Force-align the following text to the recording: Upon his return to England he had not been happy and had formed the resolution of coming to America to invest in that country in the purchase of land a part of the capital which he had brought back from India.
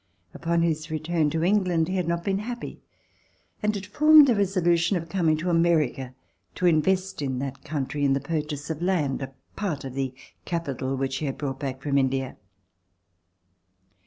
Upon 0.33 0.63
his 0.63 0.89
return 0.89 1.29
to 1.29 1.43
England 1.43 1.87
he 1.87 1.95
had 1.95 2.07
not 2.07 2.23
been 2.23 2.39
happy 2.39 2.81
and 3.61 3.75
had 3.75 3.85
formed 3.85 4.25
the 4.25 4.33
resolution 4.33 4.97
of 4.97 5.07
coming 5.07 5.37
to 5.37 5.51
America 5.51 6.15
to 6.55 6.65
invest 6.65 7.21
in 7.21 7.37
that 7.37 7.63
country 7.63 8.03
in 8.03 8.13
the 8.13 8.19
purchase 8.19 8.71
of 8.71 8.81
land 8.81 9.21
a 9.21 9.31
part 9.55 9.83
of 9.85 9.93
the 9.93 10.15
capital 10.43 10.95
which 10.97 11.17
he 11.17 11.27
had 11.27 11.37
brought 11.37 11.59
back 11.59 11.83
from 11.83 11.99
India. 11.99 12.37